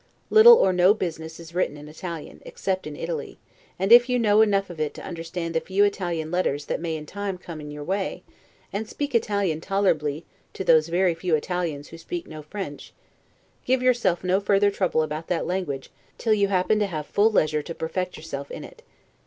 Little 0.31 0.55
or 0.55 0.73
no 0.73 0.95
business 0.95 1.39
is 1.39 1.53
written 1.53 1.77
in 1.77 1.87
Italian, 1.87 2.41
except 2.43 2.87
in 2.87 2.95
Italy; 2.95 3.37
and 3.77 3.91
if 3.91 4.09
you 4.09 4.17
know 4.17 4.41
enough 4.41 4.71
of 4.71 4.79
it 4.79 4.95
to 4.95 5.05
understand 5.05 5.53
the 5.53 5.59
few 5.61 5.83
Italian 5.83 6.31
letters 6.31 6.65
that 6.65 6.79
may 6.79 6.95
in 6.95 7.05
time 7.05 7.37
come 7.37 7.61
in 7.61 7.69
your 7.69 7.83
way, 7.83 8.23
and 8.73 8.85
to 8.87 8.89
speak 8.89 9.13
Italian 9.13 9.61
tolerably 9.61 10.25
to 10.53 10.63
those 10.63 10.87
very 10.87 11.13
few 11.13 11.35
Italians 11.35 11.89
who 11.89 11.99
speak 11.99 12.25
no 12.25 12.41
French, 12.41 12.93
give 13.63 13.83
yourself 13.83 14.23
no 14.23 14.39
further 14.39 14.71
trouble 14.71 15.03
about 15.03 15.27
that 15.27 15.45
language 15.45 15.91
till 16.17 16.33
you 16.33 16.47
happen 16.47 16.79
to 16.79 16.87
have 16.87 17.05
full 17.05 17.31
leisure 17.31 17.61
to 17.61 17.75
perfect 17.75 18.17
yourself 18.17 18.49
in 18.49 18.63
it. 18.63 18.81